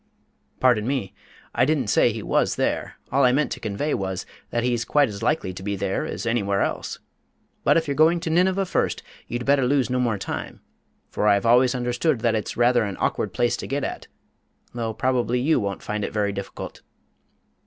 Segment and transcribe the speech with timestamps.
[0.59, 1.13] "Pardon me,
[1.53, 2.95] I didn't say he was there.
[3.11, 6.25] All I meant to convey was, that he's quite as likely to be there as
[6.25, 6.97] anywhere else.
[7.63, 10.61] But if you're going to Nineveh first, you'd better lose no more time,
[11.11, 14.07] for I've always understood that it's rather an awkward place to get at
[14.73, 16.81] though probably you won't find it very difficult."